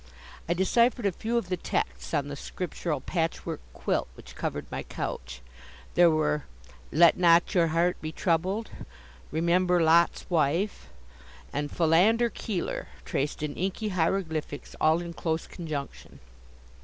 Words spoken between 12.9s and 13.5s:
traced